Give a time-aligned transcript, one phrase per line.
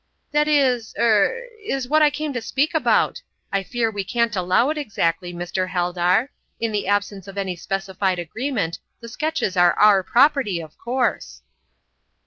[0.31, 3.21] "That is er—is what I came to speak about.
[3.53, 5.69] I fear we can't allow it exactly, Mr.
[5.69, 6.29] Heldar.
[6.59, 11.43] In the absence of any specified agreement, the sketches are our property, of course."